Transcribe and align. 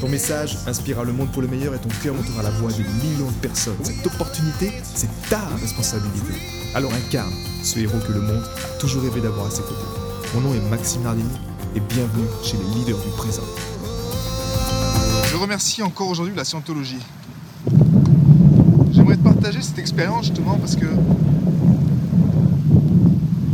Ton 0.00 0.08
message 0.10 0.58
inspirera 0.66 1.04
le 1.04 1.12
monde 1.12 1.32
pour 1.32 1.40
le 1.40 1.48
meilleur 1.48 1.74
et 1.74 1.78
ton 1.78 1.88
cœur 2.02 2.14
montera 2.14 2.42
la 2.42 2.50
voix 2.50 2.70
de 2.70 2.82
millions 2.82 3.30
de 3.30 3.36
personnes. 3.40 3.76
Cette 3.82 4.06
opportunité, 4.06 4.70
c'est 4.82 5.08
ta 5.30 5.40
responsabilité. 5.58 6.34
Alors 6.74 6.92
incarne 6.92 7.32
ce 7.62 7.78
héros 7.78 7.98
que 8.06 8.12
le 8.12 8.20
monde 8.20 8.42
a 8.42 8.78
toujours 8.78 9.02
rêvé 9.02 9.22
d'avoir 9.22 9.46
à 9.46 9.50
ses 9.50 9.62
côtés. 9.62 9.74
Mon 10.34 10.42
nom 10.42 10.54
est 10.54 10.60
Maxime 10.68 11.02
Nardini 11.02 11.30
et 11.74 11.80
bienvenue 11.80 12.26
chez 12.44 12.58
les 12.58 12.78
leaders 12.78 12.98
du 12.98 13.08
présent. 13.16 13.42
Je 15.30 15.36
remercie 15.38 15.82
encore 15.82 16.10
aujourd'hui 16.10 16.34
la 16.36 16.44
scientologie. 16.44 17.00
J'aimerais 18.92 19.16
te 19.16 19.22
partager 19.22 19.62
cette 19.62 19.78
expérience 19.78 20.26
justement 20.26 20.58
parce 20.58 20.76
que 20.76 20.86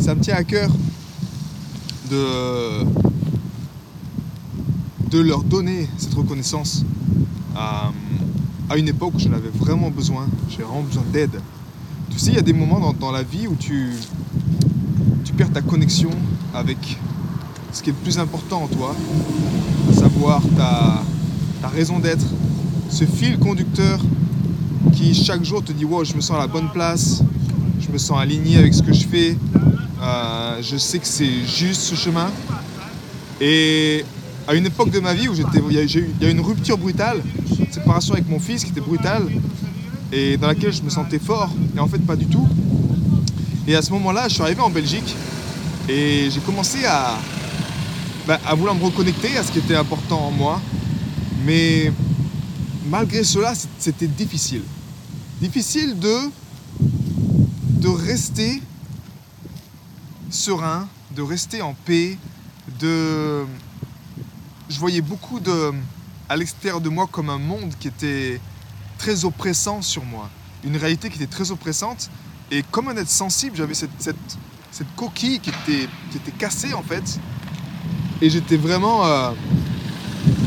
ça 0.01 0.17
me 0.17 0.21
tient 0.21 0.35
à 0.35 0.43
cœur 0.43 0.71
de, 2.11 3.12
de 5.13 5.21
leur 5.21 5.45
donner 5.45 5.87
cette 5.99 6.15
reconnaissance 6.15 6.85
à, 7.55 7.93
à 8.71 8.79
une 8.79 8.89
époque 8.89 9.13
où 9.15 9.19
j'en 9.19 9.35
avais 9.35 9.51
vraiment 9.51 9.91
besoin. 9.91 10.27
J'ai 10.49 10.63
vraiment 10.63 10.83
besoin 10.83 11.05
d'aide. 11.13 11.39
Tu 12.11 12.19
sais, 12.19 12.31
il 12.31 12.37
y 12.37 12.39
a 12.39 12.43
des 12.43 12.55
moments 12.55 12.81
dans, 12.81 12.95
dans 12.95 13.13
la 13.13 13.23
vie 13.23 13.47
où 13.47 13.55
tu, 13.55 13.93
tu 15.23 15.35
perds 15.35 15.53
ta 15.53 15.61
connexion 15.61 16.09
avec 16.55 16.99
ce 17.73 17.83
qui 17.83 17.91
est 17.91 17.93
le 17.93 17.99
plus 17.99 18.19
important 18.19 18.63
en 18.63 18.69
toi, 18.69 18.97
à 19.91 19.93
savoir 19.93 20.41
ta, 20.57 21.03
ta 21.61 21.69
raison 21.69 21.99
d'être, 21.99 22.25
ce 22.91 23.05
fil 23.05 23.39
conducteur 23.39 24.01
qui 24.95 25.15
chaque 25.15 25.45
jour 25.45 25.63
te 25.63 25.73
dit 25.73 25.85
wow, 25.85 26.05
je 26.05 26.15
me 26.15 26.23
sens 26.23 26.37
à 26.37 26.41
la 26.41 26.47
bonne 26.47 26.71
place, 26.71 27.23
je 27.81 27.93
me 27.93 27.99
sens 27.99 28.19
aligné 28.19 28.57
avec 28.57 28.73
ce 28.73 28.83
que 28.83 28.93
je 28.95 29.07
fais, 29.07 29.37
euh, 30.03 30.63
je 30.63 30.77
sais 30.79 30.99
que 30.99 31.07
c'est 31.07 31.45
juste 31.47 31.83
ce 31.83 31.95
chemin. 31.95 32.31
Et 33.41 34.05
à 34.49 34.55
une 34.55 34.67
époque 34.67 34.91
de 34.91 35.01
ma 35.01 35.15
vie 35.15 35.29
où 35.29 35.35
il 35.35 35.41
y, 35.41 36.25
a- 36.27 36.31
une 36.31 36.41
rupture 36.41 36.77
brutale, 36.79 37.23
une 37.59 37.73
séparation 37.73 38.15
avec 38.15 38.29
mon 38.29 38.39
fils 38.41 38.65
qui 38.65 38.71
était 38.71 38.81
brutale 38.81 39.27
et 40.13 40.37
dans 40.37 40.47
laquelle 40.49 40.73
je 40.73 40.83
me 40.83 40.91
sentais 40.91 41.19
fort 41.19 41.51
et 41.77 41.79
en 41.81 41.87
fait 41.87 41.99
pas 42.05 42.17
du 42.17 42.27
tout. 42.27 42.47
Et 43.67 43.75
à 43.77 43.83
ce 43.83 43.91
moment-là, 43.93 44.29
je 44.29 44.35
suis 44.35 44.43
arrivé 44.43 44.61
en 44.61 44.71
Belgique 44.71 45.15
et 45.89 46.29
j'ai 46.31 46.41
commencé 46.41 46.85
à, 46.85 47.17
bah, 48.27 48.41
à 48.47 48.55
vouloir 48.55 48.75
me 48.75 48.83
reconnecter 48.85 49.37
à 49.37 49.43
ce 49.45 49.53
qui 49.53 49.59
était 49.61 49.77
important 49.77 50.19
en 50.27 50.31
moi. 50.33 50.61
Mais 51.47 51.93
malgré 52.89 53.23
cela, 53.25 53.53
c'était 53.79 54.07
difficile. 54.09 54.63
Difficile 55.41 55.99
de, 55.99 56.17
de 57.81 57.89
rester 57.89 58.61
serein, 60.31 60.89
de 61.15 61.23
rester 61.23 61.63
en 61.63 61.75
paix, 61.85 62.17
de... 62.81 63.45
Je 64.73 64.79
voyais 64.81 65.03
beaucoup 65.03 65.39
de... 65.39 65.73
à 66.31 66.37
l'extérieur 66.37 66.81
de 66.81 66.89
moi 66.89 67.07
comme 67.07 67.29
un 67.29 67.39
monde 67.39 67.75
qui 67.79 67.89
était 67.89 68.41
très 68.97 69.27
oppressant 69.27 69.83
sur 69.83 70.03
moi. 70.03 70.31
Une 70.65 70.79
réalité 70.79 71.11
qui 71.11 71.17
était 71.17 71.33
très 71.33 71.51
oppressante. 71.51 72.11
Et 72.51 72.63
comme 72.71 72.89
un 72.89 72.97
être 72.97 73.11
sensible, 73.11 73.55
j'avais 73.55 73.75
cette, 73.75 73.91
cette, 73.99 74.97
coquille 74.97 75.41
qui 75.41 75.51
était, 75.51 75.89
qui 76.11 76.17
était 76.17 76.33
cassée 76.33 76.73
en 76.73 76.83
fait. 76.83 77.21
Et 78.23 78.31
j'étais 78.31 78.57
vraiment... 78.57 79.05
euh, 79.05 79.33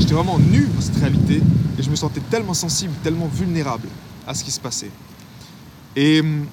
vraiment 0.10 0.40
nu 0.40 0.66
dans 0.68 0.82
cette 0.82 0.98
réalité. 0.98 1.42
Et 1.78 1.84
je 1.84 1.90
me 1.90 1.96
sentais 1.96 2.22
tellement 2.22 2.56
sensible, 2.56 2.94
tellement 3.04 3.28
vulnérable 3.28 3.90
à 4.26 4.34
ce 4.34 4.44
qui 4.44 4.52
se 4.52 4.60
passait. 4.60 4.92
Et 5.96 6.22
hum, 6.22 6.48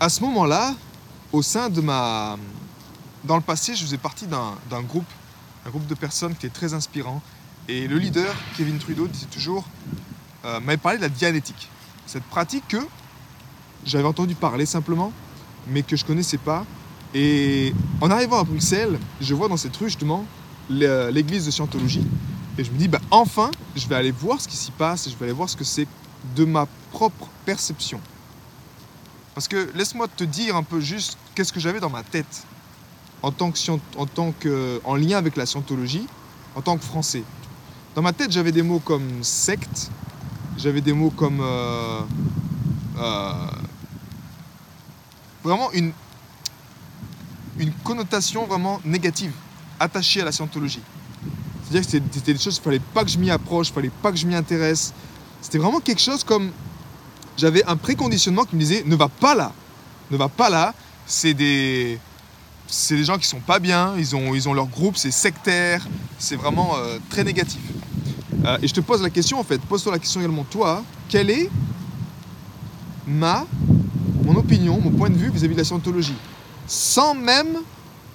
à 0.00 0.08
ce 0.08 0.22
moment-là, 0.22 0.74
au 1.30 1.42
sein 1.42 1.68
de 1.68 1.82
ma... 1.82 2.36
Dans 3.24 3.36
le 3.36 3.42
passé, 3.42 3.74
je 3.74 3.82
faisais 3.82 3.98
partie 3.98 4.26
d'un 4.26 4.82
groupe, 4.82 5.04
un 5.66 5.70
groupe 5.70 5.86
de 5.86 5.94
personnes 5.94 6.34
qui 6.34 6.46
était 6.46 6.54
très 6.54 6.74
inspirant. 6.74 7.20
Et 7.68 7.88
le 7.88 7.98
leader, 7.98 8.32
Kevin 8.56 8.78
Trudeau, 8.78 9.08
disait 9.08 9.26
toujours, 9.26 9.64
euh, 10.44 10.60
m'avait 10.60 10.76
parlé 10.76 10.98
de 10.98 11.02
la 11.02 11.08
dianétique. 11.08 11.68
Cette 12.06 12.22
pratique 12.24 12.68
que 12.68 12.78
j'avais 13.84 14.06
entendu 14.06 14.34
parler 14.34 14.66
simplement, 14.66 15.12
mais 15.68 15.82
que 15.82 15.96
je 15.96 16.04
connaissais 16.04 16.38
pas. 16.38 16.64
Et 17.14 17.74
en 18.00 18.10
arrivant 18.10 18.38
à 18.38 18.44
Bruxelles, 18.44 18.98
je 19.20 19.34
vois 19.34 19.48
dans 19.48 19.56
cette 19.56 19.76
rue 19.76 19.88
justement 19.88 20.24
l'église 20.68 21.46
de 21.46 21.50
Scientologie. 21.50 22.06
Et 22.58 22.64
je 22.64 22.70
me 22.70 22.78
dis, 22.78 22.88
bah, 22.88 23.00
enfin, 23.10 23.50
je 23.74 23.86
vais 23.88 23.96
aller 23.96 24.12
voir 24.12 24.40
ce 24.40 24.48
qui 24.48 24.56
s'y 24.56 24.70
passe 24.70 25.06
et 25.06 25.10
je 25.10 25.16
vais 25.16 25.24
aller 25.24 25.34
voir 25.34 25.48
ce 25.48 25.56
que 25.56 25.64
c'est 25.64 25.86
de 26.36 26.44
ma 26.44 26.66
propre 26.92 27.28
perception. 27.44 28.00
Parce 29.34 29.48
que 29.48 29.70
laisse-moi 29.74 30.08
te 30.08 30.24
dire 30.24 30.56
un 30.56 30.62
peu 30.62 30.80
juste 30.80 31.18
qu'est-ce 31.34 31.52
que 31.52 31.60
j'avais 31.60 31.80
dans 31.80 31.90
ma 31.90 32.02
tête 32.02 32.46
en 33.22 33.32
tant 33.32 33.50
que, 33.50 33.58
en, 33.70 34.06
tant 34.06 34.32
que 34.38 34.80
en 34.84 34.96
lien 34.96 35.18
avec 35.18 35.36
la 35.36 35.46
scientologie, 35.46 36.06
en 36.54 36.62
tant 36.62 36.76
que 36.76 36.84
français. 36.84 37.22
Dans 37.94 38.02
ma 38.02 38.12
tête, 38.12 38.30
j'avais 38.30 38.52
des 38.52 38.62
mots 38.62 38.78
comme 38.78 39.22
secte, 39.22 39.90
j'avais 40.58 40.80
des 40.80 40.92
mots 40.92 41.10
comme 41.10 41.40
euh, 41.40 42.00
euh, 42.98 43.32
vraiment 45.42 45.72
une, 45.72 45.92
une 47.58 47.72
connotation 47.84 48.46
vraiment 48.46 48.80
négative 48.84 49.32
attachée 49.80 50.20
à 50.20 50.24
la 50.26 50.32
scientologie. 50.32 50.82
C'est-à-dire 51.62 51.90
que 51.90 52.06
c'était 52.12 52.32
des 52.32 52.38
choses, 52.38 52.58
il 52.58 52.62
fallait 52.62 52.78
pas 52.78 53.04
que 53.04 53.10
je 53.10 53.18
m'y 53.18 53.30
approche, 53.30 53.68
il 53.68 53.72
fallait 53.72 53.90
pas 53.90 54.12
que 54.12 54.16
je 54.16 54.26
m'y 54.26 54.34
intéresse. 54.34 54.92
C'était 55.40 55.58
vraiment 55.58 55.80
quelque 55.80 56.00
chose 56.00 56.22
comme 56.22 56.50
j'avais 57.36 57.64
un 57.64 57.76
préconditionnement 57.76 58.44
qui 58.44 58.56
me 58.56 58.60
disait 58.60 58.82
ne 58.86 58.96
va 58.96 59.08
pas 59.08 59.34
là, 59.34 59.52
ne 60.10 60.16
va 60.16 60.28
pas 60.28 60.48
là. 60.48 60.74
C'est 61.06 61.34
des 61.34 61.98
c'est 62.68 62.96
des 62.96 63.04
gens 63.04 63.18
qui 63.18 63.26
sont 63.26 63.40
pas 63.40 63.58
bien, 63.58 63.94
ils 63.98 64.14
ont, 64.16 64.34
ils 64.34 64.48
ont 64.48 64.54
leur 64.54 64.66
groupe, 64.66 64.96
c'est 64.96 65.10
sectaire, 65.10 65.86
c'est 66.18 66.36
vraiment 66.36 66.76
euh, 66.76 66.98
très 67.10 67.24
négatif. 67.24 67.60
Euh, 68.44 68.58
et 68.62 68.68
je 68.68 68.74
te 68.74 68.80
pose 68.80 69.02
la 69.02 69.10
question 69.10 69.38
en 69.38 69.44
fait, 69.44 69.60
pose-toi 69.60 69.92
la 69.92 69.98
question 69.98 70.20
également 70.20 70.44
toi, 70.44 70.84
quelle 71.08 71.30
est 71.30 71.48
ma, 73.06 73.46
mon 74.24 74.36
opinion, 74.36 74.80
mon 74.80 74.90
point 74.90 75.10
de 75.10 75.16
vue 75.16 75.30
vis-à-vis 75.30 75.54
de 75.54 75.60
la 75.60 75.64
scientologie? 75.64 76.16
Sans 76.66 77.14
même 77.14 77.58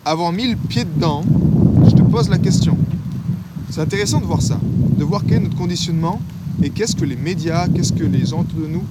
avoir 0.04 0.32
mis 0.32 0.48
le 0.48 0.58
pied 0.58 0.84
dedans, 0.84 1.24
je 1.86 1.92
te 1.92 2.02
pose 2.02 2.30
la 2.30 2.38
question. 2.38 2.78
C'est 3.70 3.82
intéressant 3.82 4.20
de 4.20 4.26
voir 4.26 4.42
ça, 4.42 4.60
de 4.98 5.04
voir 5.04 5.22
quel 5.26 5.38
est 5.38 5.40
notre 5.42 5.58
conditionnement 5.58 6.22
et 6.62 6.70
qu'est-ce 6.70 6.96
que 6.96 7.06
les 7.06 7.16
médias, 7.16 7.68
qu'est-ce 7.70 7.94
que 7.94 8.04
les 8.04 8.26
gens 8.26 8.44
de 8.44 8.68
nous 8.68 8.84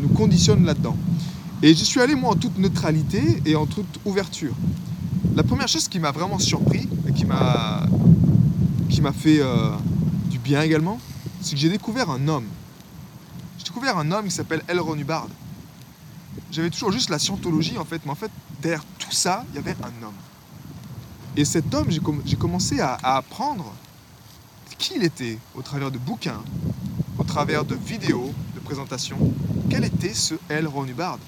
nous 0.00 0.08
conditionnent 0.08 0.64
là-dedans. 0.64 0.96
Et 1.62 1.74
j'y 1.74 1.84
suis 1.84 2.00
allé 2.00 2.14
moi 2.14 2.30
en 2.30 2.34
toute 2.34 2.58
neutralité 2.58 3.40
et 3.46 3.54
en 3.54 3.66
toute 3.66 4.00
ouverture. 4.04 4.54
La 5.34 5.42
première 5.42 5.68
chose 5.68 5.88
qui 5.88 5.98
m'a 5.98 6.10
vraiment 6.12 6.38
surpris 6.38 6.88
et 7.08 7.12
qui 7.12 7.24
m'a 7.24 7.86
qui 8.90 9.00
m'a 9.00 9.12
fait 9.12 9.40
euh, 9.40 9.70
du 10.28 10.38
bien 10.38 10.60
également, 10.62 11.00
c'est 11.40 11.54
que 11.54 11.60
j'ai 11.60 11.70
découvert 11.70 12.10
un 12.10 12.28
homme. 12.28 12.44
J'ai 13.58 13.64
découvert 13.64 13.96
un 13.96 14.10
homme 14.10 14.26
qui 14.26 14.30
s'appelle 14.30 14.62
L. 14.68 14.80
Ron 14.80 14.98
Hubbard. 14.98 15.28
J'avais 16.50 16.68
toujours 16.68 16.92
juste 16.92 17.08
la 17.08 17.18
scientologie 17.18 17.78
en 17.78 17.84
fait, 17.86 18.02
mais 18.04 18.10
en 18.10 18.14
fait 18.16 18.30
derrière 18.60 18.84
tout 18.98 19.12
ça, 19.12 19.44
il 19.50 19.56
y 19.56 19.58
avait 19.58 19.76
un 19.82 20.06
homme. 20.06 20.14
Et 21.36 21.46
cet 21.46 21.72
homme, 21.74 21.86
j'ai 21.90 22.00
com- 22.00 22.20
j'ai 22.26 22.36
commencé 22.36 22.80
à, 22.80 22.98
à 23.02 23.16
apprendre 23.16 23.72
qui 24.78 24.94
il 24.96 25.04
était 25.04 25.38
au 25.54 25.62
travers 25.62 25.90
de 25.90 25.96
bouquins, 25.98 26.42
au 27.18 27.24
travers 27.24 27.64
de 27.64 27.74
vidéos, 27.74 28.32
de 28.54 28.60
présentations. 28.60 29.16
Quel 29.70 29.84
était 29.84 30.12
ce 30.12 30.34
L. 30.50 30.66
Ron 30.66 30.86
Hubbard 30.86 31.18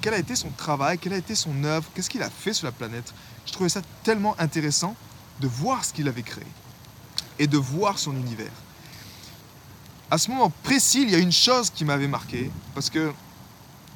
quel, 0.00 0.14
a 0.14 0.18
été 0.18 0.36
son 0.36 0.50
travail, 0.50 0.98
quelle 0.98 1.12
a 1.12 1.16
été 1.16 1.34
son 1.34 1.64
œuvre, 1.64 1.86
qu'est-ce 1.94 2.08
qu'il 2.08 2.22
a 2.22 2.30
fait 2.30 2.52
sur 2.52 2.66
la 2.66 2.72
planète. 2.72 3.12
Je 3.44 3.52
trouvais 3.52 3.68
ça 3.68 3.82
tellement 4.04 4.36
intéressant 4.38 4.94
de 5.40 5.48
voir 5.48 5.84
ce 5.84 5.92
qu'il 5.92 6.06
avait 6.08 6.22
créé 6.22 6.46
et 7.38 7.46
de 7.46 7.58
voir 7.58 7.98
son 7.98 8.12
univers. 8.12 8.52
À 10.10 10.18
ce 10.18 10.30
moment 10.30 10.52
précis, 10.62 11.02
il 11.02 11.10
y 11.10 11.14
a 11.16 11.18
une 11.18 11.32
chose 11.32 11.70
qui 11.70 11.84
m'avait 11.84 12.06
marqué, 12.06 12.50
parce 12.74 12.90
que 12.90 13.12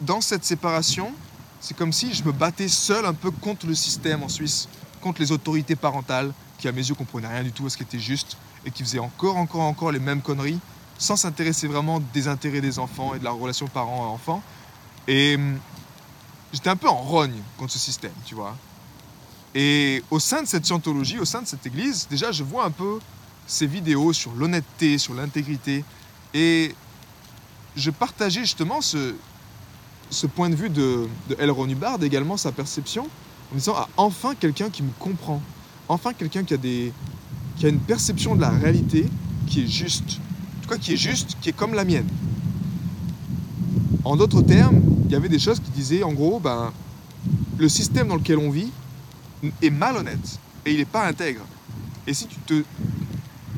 dans 0.00 0.20
cette 0.20 0.44
séparation, 0.44 1.12
c'est 1.60 1.76
comme 1.76 1.92
si 1.92 2.12
je 2.14 2.24
me 2.24 2.32
battais 2.32 2.68
seul 2.68 3.06
un 3.06 3.14
peu 3.14 3.30
contre 3.30 3.66
le 3.66 3.74
système 3.74 4.22
en 4.22 4.28
Suisse, 4.28 4.68
contre 5.00 5.20
les 5.20 5.30
autorités 5.30 5.76
parentales, 5.76 6.32
qui 6.58 6.66
à 6.66 6.72
mes 6.72 6.86
yeux 6.86 6.94
comprenaient 6.94 7.28
rien 7.28 7.44
du 7.44 7.52
tout 7.52 7.66
à 7.66 7.70
ce 7.70 7.76
qui 7.76 7.84
était 7.84 8.00
juste, 8.00 8.36
et 8.66 8.70
qui 8.70 8.82
faisaient 8.82 8.98
encore, 8.98 9.36
encore, 9.36 9.62
encore 9.62 9.92
les 9.92 10.00
mêmes 10.00 10.20
conneries, 10.20 10.58
sans 10.98 11.16
s'intéresser 11.16 11.68
vraiment 11.68 12.00
des 12.12 12.28
intérêts 12.28 12.60
des 12.60 12.78
enfants 12.78 13.14
et 13.14 13.20
de 13.20 13.24
la 13.24 13.30
relation 13.30 13.68
parent-enfant. 13.68 14.42
Et 15.10 15.34
hum, 15.34 15.58
j'étais 16.52 16.70
un 16.70 16.76
peu 16.76 16.88
en 16.88 17.02
rogne 17.02 17.42
contre 17.58 17.72
ce 17.72 17.80
système, 17.80 18.12
tu 18.24 18.36
vois. 18.36 18.56
Et 19.56 20.04
au 20.08 20.20
sein 20.20 20.42
de 20.42 20.46
cette 20.46 20.64
scientologie, 20.64 21.18
au 21.18 21.24
sein 21.24 21.42
de 21.42 21.48
cette 21.48 21.66
église, 21.66 22.06
déjà 22.08 22.30
je 22.30 22.44
vois 22.44 22.64
un 22.64 22.70
peu 22.70 23.00
ces 23.48 23.66
vidéos 23.66 24.12
sur 24.12 24.30
l'honnêteté, 24.36 24.98
sur 24.98 25.14
l'intégrité. 25.14 25.84
Et 26.32 26.76
je 27.74 27.90
partageais 27.90 28.42
justement 28.42 28.80
ce, 28.80 29.16
point 30.36 30.48
de 30.48 30.54
vue 30.54 30.70
de, 30.70 31.08
de 31.28 31.36
L. 31.40 31.50
Ron 31.50 31.66
également 32.02 32.36
sa 32.36 32.52
perception, 32.52 33.08
en 33.52 33.56
disant 33.56 33.74
ah, 33.76 33.88
enfin 33.96 34.36
quelqu'un 34.36 34.70
qui 34.70 34.84
me 34.84 34.92
comprend, 35.00 35.42
enfin 35.88 36.12
quelqu'un 36.12 36.44
qui 36.44 36.54
a 36.54 36.58
qui 36.58 37.66
a 37.66 37.68
une 37.68 37.80
perception 37.80 38.36
de 38.36 38.42
la 38.42 38.50
réalité 38.50 39.08
qui 39.48 39.64
est 39.64 39.66
juste, 39.66 40.20
en 40.58 40.62
tout 40.62 40.68
cas 40.68 40.78
qui 40.78 40.92
est 40.92 40.96
juste, 40.96 41.36
qui 41.40 41.48
est 41.48 41.52
comme 41.52 41.74
la 41.74 41.84
mienne. 41.84 42.06
En 44.04 44.16
d'autres 44.16 44.42
termes, 44.42 44.80
il 45.10 45.14
y 45.14 45.16
avait 45.16 45.28
des 45.28 45.40
choses 45.40 45.58
qui 45.58 45.72
disaient 45.72 46.04
en 46.04 46.12
gros, 46.12 46.38
ben, 46.38 46.72
le 47.58 47.68
système 47.68 48.06
dans 48.06 48.14
lequel 48.14 48.38
on 48.38 48.48
vit 48.48 48.70
est 49.60 49.70
malhonnête 49.70 50.38
et 50.64 50.70
il 50.70 50.76
n'est 50.78 50.84
pas 50.84 51.04
intègre. 51.04 51.40
Et 52.06 52.14
si 52.14 52.28
tu 52.28 52.36
te, 52.46 52.62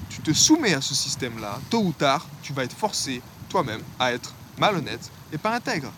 tu 0.08 0.22
te 0.22 0.32
soumets 0.32 0.72
à 0.72 0.80
ce 0.80 0.94
système-là, 0.94 1.60
tôt 1.68 1.82
ou 1.82 1.92
tard, 1.92 2.26
tu 2.42 2.54
vas 2.54 2.64
être 2.64 2.74
forcé 2.74 3.20
toi-même 3.50 3.82
à 3.98 4.14
être 4.14 4.32
malhonnête 4.58 5.10
et 5.30 5.36
pas 5.36 5.54
intègre. 5.54 5.92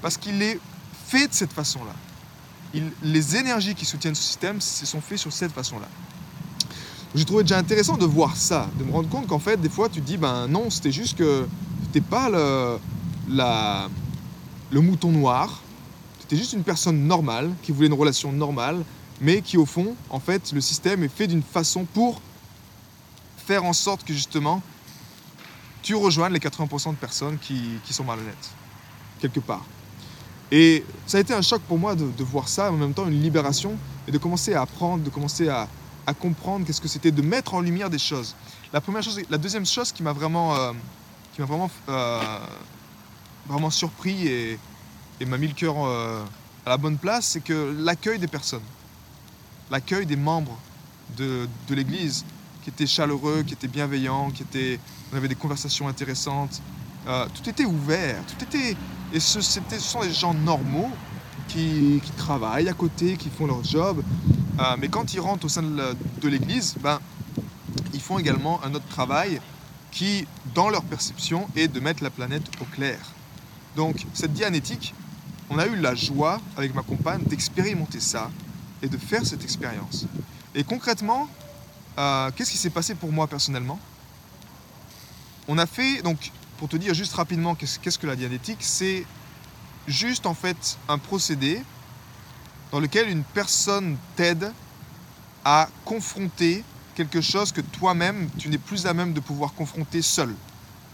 Parce 0.00 0.16
qu'il 0.16 0.40
est 0.40 0.60
fait 1.08 1.26
de 1.26 1.32
cette 1.32 1.52
façon-là. 1.52 1.94
Les 3.02 3.36
énergies 3.36 3.74
qui 3.74 3.84
soutiennent 3.84 4.14
ce 4.14 4.22
système 4.22 4.60
se 4.60 4.86
sont 4.86 5.00
faites 5.00 5.18
sur 5.18 5.32
cette 5.32 5.52
façon-là. 5.52 5.88
J'ai 7.12 7.24
trouvé 7.24 7.42
déjà 7.42 7.58
intéressant 7.58 7.96
de 7.96 8.06
voir 8.06 8.36
ça, 8.36 8.70
de 8.78 8.84
me 8.84 8.92
rendre 8.92 9.08
compte 9.08 9.26
qu'en 9.26 9.40
fait, 9.40 9.60
des 9.60 9.68
fois, 9.68 9.88
tu 9.88 10.00
dis, 10.00 10.16
ben 10.16 10.46
non, 10.46 10.70
c'était 10.70 10.92
juste 10.92 11.18
que 11.18 11.48
t'es 11.92 12.00
pas 12.00 12.30
le, 12.30 12.78
la, 13.28 13.88
le 14.72 14.80
mouton 14.80 15.12
noir, 15.12 15.60
c'était 16.20 16.36
juste 16.36 16.54
une 16.54 16.64
personne 16.64 17.06
normale 17.06 17.52
qui 17.62 17.72
voulait 17.72 17.88
une 17.88 17.92
relation 17.92 18.32
normale, 18.32 18.82
mais 19.20 19.42
qui 19.42 19.58
au 19.58 19.66
fond, 19.66 19.94
en 20.08 20.18
fait, 20.18 20.52
le 20.52 20.60
système 20.60 21.04
est 21.04 21.14
fait 21.14 21.26
d'une 21.26 21.42
façon 21.42 21.84
pour 21.84 22.20
faire 23.46 23.64
en 23.64 23.72
sorte 23.72 24.04
que 24.04 24.14
justement, 24.14 24.62
tu 25.82 25.94
rejoignes 25.94 26.32
les 26.32 26.38
80% 26.38 26.92
de 26.92 26.96
personnes 26.96 27.38
qui, 27.38 27.80
sont 27.90 28.04
malhonnêtes, 28.04 28.50
quelque 29.20 29.40
part. 29.40 29.64
Et 30.50 30.84
ça 31.06 31.18
a 31.18 31.20
été 31.20 31.34
un 31.34 31.42
choc 31.42 31.60
pour 31.62 31.78
moi 31.78 31.94
de, 31.94 32.24
voir 32.24 32.48
ça, 32.48 32.70
en 32.70 32.76
même 32.76 32.94
temps 32.94 33.06
une 33.06 33.20
libération, 33.20 33.76
et 34.08 34.12
de 34.12 34.18
commencer 34.18 34.54
à 34.54 34.62
apprendre, 34.62 35.02
de 35.02 35.10
commencer 35.10 35.48
à, 35.48 35.68
à 36.06 36.14
comprendre 36.14 36.66
qu'est-ce 36.66 36.80
que 36.80 36.88
c'était, 36.88 37.10
de 37.10 37.22
mettre 37.22 37.54
en 37.54 37.60
lumière 37.60 37.90
des 37.90 37.98
choses. 37.98 38.34
La 38.72 38.80
première 38.80 39.02
chose, 39.02 39.20
la 39.28 39.38
deuxième 39.38 39.66
chose 39.66 39.92
qui 39.92 40.02
m'a 40.02 40.12
vraiment, 40.12 40.54
euh, 40.54 40.72
qui 41.34 41.40
m'a 41.40 41.46
vraiment, 41.46 41.70
euh, 41.88 42.38
vraiment 43.46 43.70
surpris 43.70 44.28
et, 44.28 44.58
m'a 45.26 45.38
mis 45.38 45.46
le 45.46 45.54
cœur 45.54 45.76
euh, 45.78 46.24
à 46.66 46.70
la 46.70 46.76
bonne 46.76 46.98
place, 46.98 47.26
c'est 47.26 47.44
que 47.44 47.76
l'accueil 47.78 48.18
des 48.18 48.26
personnes, 48.26 48.62
l'accueil 49.70 50.04
des 50.04 50.16
membres 50.16 50.58
de, 51.16 51.48
l'Église, 51.70 52.24
qui 52.64 52.70
étaient 52.70 52.86
chaleureux, 52.86 53.44
qui 53.46 53.54
étaient 53.54 53.68
bienveillants, 53.68 54.30
qui 54.30 54.42
étaient, 54.42 54.80
on 55.12 55.16
avait 55.16 55.28
des 55.28 55.36
conversations 55.36 55.86
intéressantes, 55.86 56.60
euh, 57.06 57.26
tout 57.34 57.48
était 57.48 57.64
ouvert, 57.64 58.16
tout 58.26 58.44
était, 58.44 58.76
et 59.12 59.20
ce, 59.20 59.40
sont 59.40 60.00
des 60.00 60.12
gens 60.12 60.34
normaux 60.34 60.90
qui, 61.46 62.00
travaillent 62.16 62.68
à 62.68 62.74
côté, 62.74 63.16
qui 63.16 63.28
font 63.28 63.46
leur 63.46 63.62
job, 63.62 64.02
euh, 64.58 64.76
mais 64.78 64.88
quand 64.88 65.14
ils 65.14 65.20
rentrent 65.20 65.46
au 65.46 65.48
sein 65.48 65.62
de 65.62 66.28
l'Église, 66.28 66.74
ben, 66.80 66.98
ils 67.94 68.00
font 68.00 68.18
également 68.18 68.60
un 68.64 68.74
autre 68.74 68.88
travail 68.88 69.40
qui, 69.92 70.26
dans 70.54 70.70
leur 70.70 70.82
perception, 70.82 71.46
est 71.54 71.68
de 71.68 71.78
mettre 71.78 72.02
la 72.02 72.10
planète 72.10 72.44
au 72.60 72.64
clair. 72.64 72.98
Donc, 73.76 74.04
cette 74.12 74.32
dianétique, 74.32 74.94
on 75.50 75.58
a 75.58 75.66
eu 75.66 75.76
la 75.76 75.94
joie, 75.94 76.40
avec 76.56 76.74
ma 76.74 76.82
compagne, 76.82 77.22
d'expérimenter 77.24 78.00
ça 78.00 78.30
et 78.82 78.88
de 78.88 78.96
faire 78.96 79.24
cette 79.24 79.42
expérience. 79.42 80.06
Et 80.54 80.64
concrètement, 80.64 81.28
euh, 81.98 82.30
qu'est-ce 82.34 82.50
qui 82.50 82.58
s'est 82.58 82.70
passé 82.70 82.94
pour 82.94 83.12
moi 83.12 83.26
personnellement? 83.26 83.78
On 85.48 85.58
a 85.58 85.66
fait, 85.66 86.02
donc, 86.02 86.30
pour 86.58 86.68
te 86.68 86.76
dire 86.76 86.94
juste 86.94 87.14
rapidement 87.14 87.54
qu'est-ce 87.54 87.98
que 87.98 88.06
la 88.06 88.16
dianétique, 88.16 88.58
c'est 88.60 89.04
juste 89.88 90.26
en 90.26 90.34
fait 90.34 90.78
un 90.88 90.98
procédé 90.98 91.60
dans 92.70 92.80
lequel 92.80 93.08
une 93.08 93.24
personne 93.24 93.96
t'aide 94.16 94.52
à 95.44 95.68
confronter 95.84 96.64
quelque 96.94 97.20
chose 97.20 97.52
que 97.52 97.60
toi-même, 97.60 98.28
tu 98.38 98.48
n'es 98.48 98.58
plus 98.58 98.86
à 98.86 98.94
même 98.94 99.12
de 99.12 99.20
pouvoir 99.20 99.54
confronter 99.54 100.02
seul. 100.02 100.34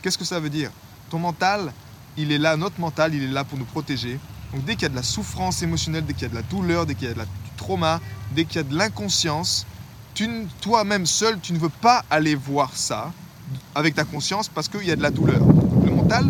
Qu'est-ce 0.00 0.16
que 0.16 0.25
ça 0.25 0.40
veut 0.40 0.50
dire? 0.50 0.70
Ton 1.10 1.19
mental, 1.19 1.72
il 2.18 2.32
est 2.32 2.38
là, 2.38 2.56
notre 2.56 2.80
mental, 2.80 3.14
il 3.14 3.22
est 3.22 3.28
là 3.28 3.44
pour 3.44 3.58
nous 3.58 3.64
protéger. 3.64 4.18
Donc 4.52 4.64
dès 4.64 4.74
qu'il 4.74 4.82
y 4.82 4.86
a 4.86 4.90
de 4.90 4.96
la 4.96 5.02
souffrance 5.02 5.62
émotionnelle, 5.62 6.04
dès 6.04 6.14
qu'il 6.14 6.22
y 6.22 6.26
a 6.26 6.30
de 6.30 6.34
la 6.34 6.42
douleur, 6.42 6.84
dès 6.84 6.94
qu'il 6.94 7.08
y 7.08 7.10
a 7.10 7.14
du 7.14 7.20
trauma, 7.56 8.00
dès 8.34 8.44
qu'il 8.44 8.56
y 8.56 8.58
a 8.58 8.62
de 8.64 8.76
l'inconscience, 8.76 9.66
toi-même 10.60 11.06
seul, 11.06 11.38
tu 11.40 11.52
ne 11.52 11.58
veux 11.58 11.68
pas 11.68 12.04
aller 12.10 12.34
voir 12.34 12.72
ça 12.74 13.12
avec 13.74 13.94
ta 13.94 14.04
conscience 14.04 14.48
parce 14.48 14.68
qu'il 14.68 14.84
y 14.84 14.90
a 14.90 14.96
de 14.96 15.02
la 15.02 15.10
douleur. 15.10 15.40
Le 15.84 15.90
mental, 15.92 16.26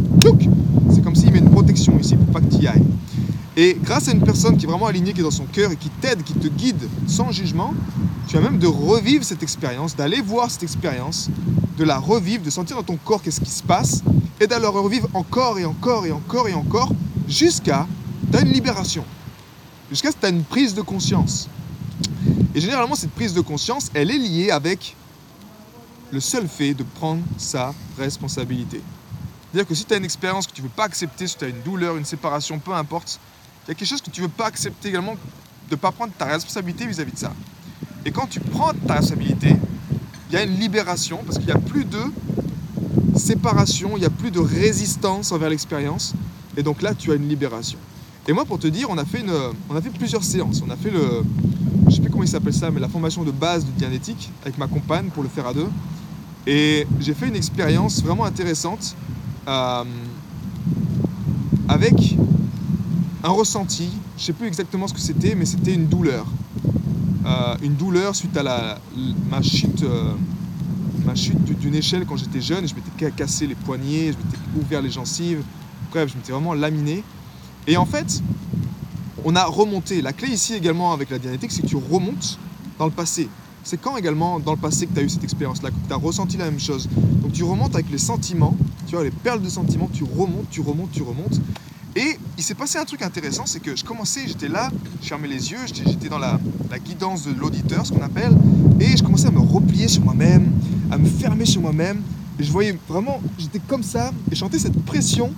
c'est 0.93 1.03
comme 1.03 1.15
s'il 1.15 1.33
met 1.33 1.39
une 1.39 1.51
protection 1.51 1.99
ici 1.99 2.17
pour 2.17 2.27
pas 2.27 2.41
que 2.41 2.55
tu 2.55 2.63
y 2.63 2.67
ailles. 2.67 2.85
Et 3.57 3.79
grâce 3.83 4.09
à 4.09 4.13
une 4.13 4.23
personne 4.23 4.57
qui 4.57 4.67
est 4.67 4.69
vraiment 4.69 4.87
alignée, 4.87 5.13
qui 5.13 5.21
est 5.21 5.25
dans 5.25 5.31
son 5.31 5.47
cœur 5.47 5.73
et 5.73 5.77
qui 5.77 5.89
t'aide, 5.89 6.23
qui 6.23 6.35
te 6.35 6.49
guide 6.49 6.89
sans 7.07 7.33
jugement, 7.33 7.73
tu 8.29 8.37
as 8.37 8.41
même 8.41 8.59
de 8.59 8.67
revivre 8.67 9.25
cette 9.25 9.43
expérience, 9.43 9.97
d'aller 9.97 10.21
voir 10.21 10.51
cette 10.51 10.63
expérience, 10.63 11.31
de 11.79 11.85
la 11.85 11.99
revivre, 11.99 12.45
de 12.45 12.51
sentir 12.51 12.77
dans 12.77 12.83
ton 12.83 12.97
corps 12.97 13.23
qu'est-ce 13.23 13.41
qui 13.41 13.51
se 13.51 13.63
passe, 13.63 14.03
et 14.41 14.47
d'aller 14.47 14.67
revivre 14.67 15.09
encore 15.15 15.59
et 15.59 15.65
encore 15.65 16.07
et 16.07 16.13
encore 16.13 16.49
et 16.49 16.55
encore, 16.55 16.93
jusqu'à 17.29 17.87
tu 18.33 18.41
une 18.41 18.53
libération, 18.53 19.05
jusqu'à 19.91 20.11
ce 20.11 20.29
une 20.29 20.45
prise 20.45 20.75
de 20.75 20.83
conscience. 20.83 21.49
Et 22.55 22.61
généralement, 22.61 22.95
cette 22.95 23.13
prise 23.13 23.35
de 23.35 23.41
conscience, 23.41 23.91
elle 23.95 24.11
est 24.11 24.19
liée 24.19 24.51
avec 24.51 24.97
le 26.11 26.21
seul 26.21 26.49
fait 26.49 26.75
de 26.75 26.83
prendre 26.83 27.23
sa 27.37 27.75
responsabilité. 27.99 28.81
C'est-à-dire 29.51 29.69
que 29.69 29.75
si 29.75 29.85
tu 29.85 29.95
as 29.95 29.97
une 29.97 30.05
expérience 30.05 30.47
que 30.47 30.53
tu 30.53 30.63
ne 30.63 30.67
veux 30.67 30.73
pas 30.75 30.85
accepter, 30.85 31.27
si 31.27 31.37
tu 31.37 31.45
as 31.45 31.49
une 31.49 31.63
douleur, 31.63 31.97
une 31.97 32.05
séparation, 32.05 32.59
peu 32.59 32.73
importe, 32.73 33.19
il 33.65 33.69
y 33.69 33.71
a 33.73 33.75
quelque 33.75 33.89
chose 33.89 34.03
que 34.03 34.11
tu 34.11 34.21
ne 34.21 34.27
veux 34.27 34.33
pas 34.33 34.47
accepter 34.47 34.89
également, 34.89 35.15
de 35.15 35.19
ne 35.71 35.77
pas 35.77 35.93
prendre 35.93 36.13
ta 36.13 36.27
responsabilité 36.27 36.87
vis-à-vis 36.87 37.13
de 37.13 37.19
ça. 37.19 37.33
Et 38.05 38.11
quand 38.11 38.27
tu 38.27 38.41
prends 38.41 38.73
ta 38.87 38.95
responsabilité, 38.95 39.57
il 40.31 40.35
y 40.35 40.37
a 40.37 40.43
une 40.43 40.59
libération 40.59 41.23
parce 41.25 41.39
qu'il 41.39 41.47
n'y 41.47 41.53
a 41.53 41.59
plus 41.59 41.85
de 41.85 42.01
séparation, 43.19 43.91
il 43.97 44.01
n'y 44.01 44.07
a 44.07 44.11
plus 44.11 44.31
de 44.31 44.41
résistance 44.41 45.33
envers 45.33 45.51
l'expérience. 45.51 46.15
Et 46.57 46.63
donc 46.63 46.83
là, 46.83 46.95
tu 46.95 47.13
as 47.13 47.15
une 47.15 47.29
libération. 47.29 47.79
Et 48.27 48.33
moi, 48.33 48.45
pour 48.45 48.59
te 48.59 48.67
dire, 48.67 48.89
on 48.91 48.99
a 48.99 49.05
fait, 49.05 49.21
une, 49.21 49.33
on 49.71 49.77
a 49.77 49.81
fait 49.81 49.91
plusieurs 49.91 50.25
séances. 50.25 50.63
On 50.67 50.71
a 50.71 50.77
fait 50.77 50.91
le, 50.91 51.23
je 51.89 51.95
sais 51.95 52.01
plus 52.01 52.11
comment 52.11 52.25
il 52.25 52.29
s'appelle 52.29 52.55
ça, 52.55 52.71
mais 52.71 52.81
la 52.81 52.89
formation 52.89 53.25
de 53.25 53.31
base 53.31 53.65
de 53.65 53.71
Dianétique 53.71 54.31
avec 54.43 54.59
ma 54.59 54.67
compagne 54.67 55.07
pour 55.09 55.23
le 55.23 55.29
faire 55.29 55.47
à 55.47 55.55
deux. 55.55 55.69
Et 56.47 56.87
j'ai 57.01 57.15
fait 57.15 57.29
une 57.29 57.37
expérience 57.37 58.03
vraiment 58.03 58.25
intéressante 58.25 58.95
euh, 59.47 59.85
avec 61.69 62.17
un 63.23 63.31
ressenti. 63.31 63.91
Je 64.17 64.25
sais 64.25 64.33
plus 64.33 64.47
exactement 64.47 64.87
ce 64.87 64.95
que 64.95 65.01
c'était, 65.01 65.35
mais 65.35 65.45
c'était 65.45 65.75
une 65.75 65.87
douleur. 65.87 66.27
Euh, 67.27 67.55
une 67.63 67.75
douleur 67.75 68.15
suite 68.15 68.37
à 68.37 68.43
la, 68.43 68.79
ma 69.31 69.43
chute, 69.43 69.83
euh, 69.83 70.13
ma 71.05 71.15
chute 71.15 71.43
d'une 71.59 71.75
échelle 71.75 72.05
quand 72.07 72.17
j'étais 72.17 72.41
jeune. 72.41 72.67
Je 72.69 72.75
m'étais 72.75 72.91
ca- 72.99 73.11
cassé 73.11 73.47
les 73.47 73.55
poignets, 73.55 74.13
je 74.13 74.19
m'étais 74.19 74.39
ouvert 74.61 74.83
les 74.83 74.91
gencives. 74.91 75.43
Bref, 75.91 76.11
je 76.11 76.17
m'étais 76.17 76.33
vraiment 76.33 76.55
laminé. 76.55 77.03
Et 77.67 77.77
en 77.77 77.87
fait, 77.87 78.23
on 79.25 79.35
a 79.37 79.45
remonté. 79.45 80.01
La 80.03 80.13
clé 80.13 80.29
ici 80.29 80.55
également 80.55 80.93
avec 80.93 81.11
la 81.11 81.19
dianétique, 81.19 81.53
c'est 81.53 81.63
que 81.63 81.67
tu 81.67 81.77
remontes 81.77 82.39
dans 82.79 82.87
le 82.87 82.93
passé. 82.93 83.29
C'est 83.65 83.79
quand 83.81 83.97
également 83.97 84.39
dans 84.41 84.53
le 84.53 84.59
passé 84.59 84.87
que 84.87 84.95
tu 84.95 85.01
as 85.01 85.03
eu 85.03 85.09
cette 85.11 85.25
expérience-là, 85.25 85.71
que 85.71 85.75
tu 85.87 85.93
as 85.93 85.97
ressenti 85.97 86.37
la 86.37 86.45
même 86.47 86.61
chose. 86.61 86.89
Donc 87.23 87.33
tu 87.33 87.43
remontes 87.45 87.75
avec 87.75 87.91
les 87.91 87.99
sentiments, 87.99 88.57
tu 88.87 88.95
vois, 88.95 89.05
les 89.05 89.11
perles 89.11 89.43
de 89.43 89.49
sentiments, 89.49 89.91
tu 89.93 90.05
remontes, 90.05 90.49
tu 90.51 90.61
remontes, 90.63 90.91
tu 90.93 91.03
remontes. 91.03 91.41
Et 91.97 92.17
il 92.39 92.45
s'est 92.45 92.55
passé 92.55 92.79
un 92.79 92.85
truc 92.85 93.03
intéressant, 93.03 93.45
c'est 93.45 93.61
que 93.61 93.75
je 93.75 93.85
commençais, 93.85 94.21
j'étais 94.27 94.49
là, 94.49 94.71
je 95.03 95.09
fermais 95.09 95.27
les 95.27 95.51
yeux, 95.51 95.59
j'étais 95.67 96.09
dans 96.09 96.19
la 96.19 96.39
guidance 96.83 97.25
de 97.25 97.33
l'auditeur, 97.33 97.85
ce 97.85 97.93
qu'on 97.93 98.03
appelle, 98.03 98.33
et 98.79 98.97
je 98.97 99.03
commençais 99.03 99.27
à 99.27 99.31
me 99.33 99.41
replier 99.41 99.89
sur 99.89 100.05
moi-même, 100.05 100.53
à 100.91 100.99
me 100.99 101.09
fermer 101.09 101.47
sur 101.47 101.61
moi-même. 101.61 102.03
Et 102.39 102.45
je 102.45 102.53
voyais 102.53 102.77
vraiment, 102.89 103.21
j'étais 103.39 103.61
comme 103.61 103.83
ça, 103.83 104.13
et 104.31 104.35
je 104.35 104.41
sentais 104.41 104.59
cette 104.59 104.85
pression. 104.85 105.35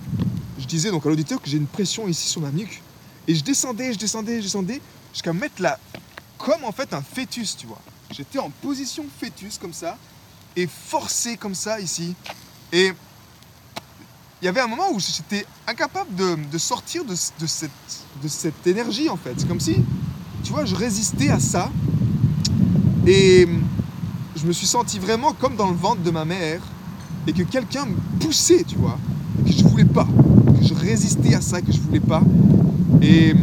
Je 0.59 0.65
disais 0.65 0.91
donc 0.91 1.05
à 1.05 1.09
l'auditeur 1.09 1.41
que 1.41 1.49
j'ai 1.49 1.57
une 1.57 1.65
pression 1.67 2.07
ici 2.07 2.27
sur 2.27 2.41
ma 2.41 2.51
nuque. 2.51 2.81
Et 3.27 3.35
je 3.35 3.43
descendais, 3.43 3.93
je 3.93 3.99
descendais, 3.99 4.37
je 4.37 4.43
descendais, 4.43 4.81
jusqu'à 5.13 5.33
me 5.33 5.39
mettre 5.39 5.61
là, 5.61 5.79
comme 6.37 6.63
en 6.63 6.71
fait 6.71 6.93
un 6.93 7.01
fœtus, 7.01 7.57
tu 7.57 7.67
vois. 7.67 7.81
J'étais 8.11 8.39
en 8.39 8.49
position 8.49 9.05
fœtus 9.19 9.57
comme 9.57 9.73
ça, 9.73 9.97
et 10.55 10.67
forcé 10.67 11.37
comme 11.37 11.55
ça 11.55 11.79
ici. 11.79 12.13
Et 12.71 12.91
il 14.41 14.45
y 14.45 14.47
avait 14.47 14.61
un 14.61 14.67
moment 14.67 14.91
où 14.91 14.99
j'étais 14.99 15.45
incapable 15.67 16.15
de, 16.15 16.37
de 16.51 16.57
sortir 16.57 17.05
de, 17.05 17.13
de 17.13 17.47
cette, 17.47 17.71
de 18.23 18.27
cette 18.27 18.65
énergie 18.65 19.07
en 19.07 19.17
fait. 19.17 19.33
C'est 19.37 19.47
comme 19.47 19.59
si, 19.59 19.75
tu 20.43 20.51
vois, 20.51 20.65
je 20.65 20.75
résistais 20.75 21.29
à 21.29 21.39
ça. 21.39 21.71
Et 23.05 23.47
je 24.41 24.47
me 24.47 24.53
suis 24.53 24.65
senti 24.65 24.97
vraiment 24.97 25.33
comme 25.33 25.55
dans 25.55 25.69
le 25.69 25.75
ventre 25.75 26.01
de 26.01 26.09
ma 26.09 26.25
mère 26.25 26.61
et 27.27 27.33
que 27.33 27.43
quelqu'un 27.43 27.85
me 27.85 27.95
poussait, 28.19 28.63
tu 28.63 28.75
vois, 28.75 28.97
que 29.45 29.51
je 29.51 29.63
voulais 29.63 29.85
pas, 29.85 30.07
que 30.59 30.65
je 30.65 30.73
résistais 30.73 31.35
à 31.35 31.41
ça, 31.41 31.61
que 31.61 31.71
je 31.71 31.79
voulais 31.79 31.99
pas. 31.99 32.23
Et 33.03 33.35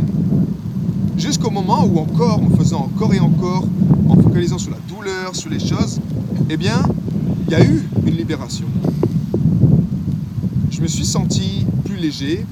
jusqu'au 1.17 1.51
moment 1.51 1.85
où 1.85 1.99
encore, 2.01 2.43
en 2.43 2.51
faisant 2.51 2.81
encore 2.81 3.15
et 3.15 3.21
encore, 3.21 3.65
en 4.09 4.17
focalisant 4.17 4.59
sur 4.59 4.73
la 4.73 4.79
douleur, 4.89 5.37
sur 5.37 5.51
les 5.51 5.61
choses, 5.61 6.01
eh 6.51 6.57
bien, 6.57 6.83
il 7.47 7.53
y 7.53 7.55
a 7.55 7.65
eu 7.65 7.89
une 8.05 8.17
libération. 8.17 8.67
Je 10.71 10.81
me 10.81 10.89
suis 10.89 11.07
senti 11.07 11.65
plus 11.85 11.97
léger. 11.97 12.45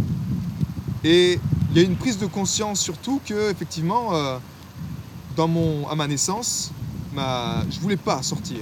Et 1.02 1.40
il 1.70 1.76
y 1.76 1.80
a 1.80 1.82
une 1.84 1.96
prise 1.96 2.18
de 2.18 2.26
conscience 2.26 2.80
surtout 2.80 3.20
que, 3.26 3.50
effectivement, 3.50 4.14
euh, 4.14 4.38
dans 5.36 5.48
mon, 5.48 5.88
à 5.88 5.96
ma 5.96 6.06
naissance, 6.06 6.72
ma, 7.16 7.64
je 7.70 7.80
voulais 7.80 7.96
pas 7.96 8.22
sortir. 8.22 8.58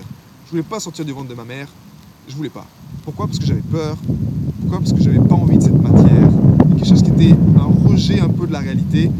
Je 0.47 0.51
voulais 0.51 0.63
pas 0.63 0.81
sortir 0.81 1.05
du 1.05 1.13
ventre 1.13 1.29
de 1.29 1.35
ma 1.35 1.45
mère. 1.45 1.69
Je 2.29 2.35
voulais 2.35 2.49
pas. 2.49 2.67
Pourquoi? 3.05 3.27
Parce 3.27 3.39
que 3.39 3.45
j'avais 3.45 3.61
peur. 3.61 3.97
Pourquoi? 4.61 4.79
Parce 4.79 4.93
que 4.93 5.03
j'avais 5.03 5.19
pas 5.19 5.35
envie 5.35 5.59
de 5.59 5.63
cette 5.63 5.81
matière. 5.81 6.29
Quelque 6.77 6.87
chose 6.87 7.03
qui 7.03 7.11
était 7.11 7.35
un 7.59 7.89
rejet 7.89 8.21
un 8.21 8.29
peu 8.29 8.47
de 8.47 8.53
la 8.53 8.61
réalité. 8.61 9.11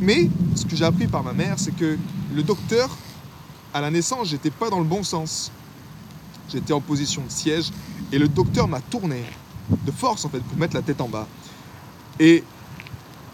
Mais 0.00 0.28
ce 0.54 0.64
que 0.64 0.74
j'ai 0.74 0.84
appris 0.84 1.06
par 1.06 1.22
ma 1.22 1.32
mère, 1.32 1.58
c'est 1.58 1.74
que 1.76 1.98
le 2.34 2.42
docteur, 2.42 2.88
à 3.74 3.80
la 3.80 3.90
naissance, 3.90 4.28
j'étais 4.28 4.50
pas 4.50 4.70
dans 4.70 4.80
le 4.80 4.86
bon 4.86 5.02
sens. 5.02 5.52
J'étais 6.50 6.72
en 6.72 6.80
position 6.80 7.22
de 7.22 7.30
siège 7.30 7.70
et 8.12 8.18
le 8.18 8.28
docteur 8.28 8.68
m'a 8.68 8.80
tourné 8.80 9.22
de 9.84 9.90
force 9.90 10.24
en 10.24 10.28
fait 10.28 10.40
pour 10.40 10.56
mettre 10.58 10.74
la 10.74 10.82
tête 10.82 11.00
en 11.00 11.08
bas. 11.08 11.26
Et, 12.18 12.42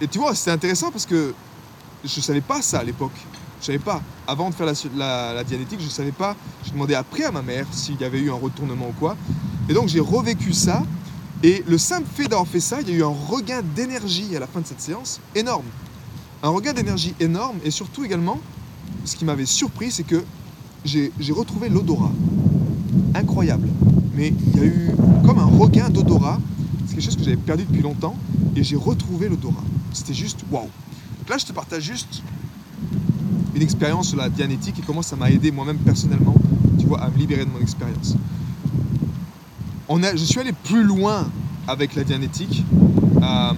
et 0.01 0.09
tu 0.09 0.19
vois, 0.19 0.35
c'était 0.35 0.51
intéressant 0.51 0.91
parce 0.91 1.07
que 1.07 1.35
je 2.05 2.21
savais 2.21 2.41
pas 2.41 2.63
ça 2.63 2.81
à 2.81 2.85
l'époque. 2.85 3.19
Je 3.63 3.67
savais 3.67 3.79
pas. 3.79 4.03
Avant 4.27 4.51
de 4.51 4.55
faire 4.57 4.67
la, 4.67 4.73
la, 4.97 5.35
la 5.35 5.45
dianétique, 5.45 5.81
je 5.81 5.89
savais 5.89 6.11
pas. 6.11 6.35
J'ai 6.65 6.73
demandé 6.73 6.95
après 6.95 7.23
à 7.23 7.31
ma 7.31 7.43
mère 7.43 7.65
s'il 7.71 8.01
y 8.01 8.05
avait 8.05 8.19
eu 8.19 8.29
un 8.29 8.35
retournement 8.35 8.89
ou 8.89 8.93
quoi. 8.99 9.17
Et 9.69 9.73
donc 9.73 9.87
j'ai 9.87 10.01
revécu 10.01 10.53
ça. 10.53 10.83
Et 11.45 11.63
le 11.69 11.79
simple 11.79 12.09
fait 12.13 12.25
d'avoir 12.25 12.49
fait 12.49 12.59
ça, 12.59 12.81
il 12.81 12.91
y 12.91 12.93
a 12.93 12.97
eu 12.97 13.05
un 13.05 13.15
regain 13.29 13.63
d'énergie 13.77 14.37
à 14.37 14.41
la 14.41 14.49
fin 14.49 14.61
de 14.61 14.67
cette 14.67 14.81
séance 14.81 15.21
énorme. 15.37 15.65
Un 16.43 16.49
regain 16.49 16.73
d'énergie 16.73 17.15
énorme 17.21 17.57
et 17.65 17.71
surtout 17.71 18.05
également, 18.05 18.41
ce 19.05 19.15
qui 19.15 19.25
m'avait 19.25 19.47
surpris, 19.47 19.93
c'est 19.93 20.03
que 20.03 20.25
j'ai 20.85 21.13
retrouvé 21.31 21.69
l'odorat. 21.69 22.11
Incroyable. 23.15 23.69
Mais 24.17 24.35
il 24.55 24.57
y 24.57 24.61
a 24.61 24.67
eu 24.67 24.91
comme 25.25 25.39
un 25.39 25.45
regain 25.45 25.89
d'odorat. 25.89 26.41
C'est 26.87 26.95
quelque 26.95 27.05
chose 27.05 27.17
que 27.17 27.23
j'avais 27.23 27.37
perdu 27.37 27.65
depuis 27.65 27.83
longtemps 27.83 28.17
et 28.57 28.65
j'ai 28.65 28.77
retrouvé 28.77 29.29
l'odorat. 29.29 29.63
C'était 29.93 30.15
juste 30.15 30.41
waouh. 30.51 30.63
Donc 30.65 31.29
là, 31.29 31.39
je 31.39 31.47
te 31.47 31.53
partage 31.53 31.85
juste 31.85 32.23
une 33.55 33.63
expérience 33.63 34.09
sur 34.09 34.17
la 34.19 34.29
dianétique 34.29 34.79
et 34.79 34.83
comment 34.87 35.03
ça 35.03 35.17
m'a 35.17 35.31
aidé 35.31 35.51
moi-même 35.51 35.79
personnellement, 35.79 36.35
tu 36.79 36.87
vois, 36.87 37.01
à 37.01 37.11
me 37.11 37.17
libérer 37.17 37.45
de 37.45 37.51
mon 37.51 37.61
expérience. 37.61 38.17
On 39.89 40.03
a, 40.03 40.15
je 40.17 40.25
suis 40.25 40.41
allé 40.41 40.53
plus 40.53 40.85
loin 40.85 41.29
avec 41.69 41.95
la 41.95 42.05
dianétique 42.05 42.65
euh, 43.23 43.53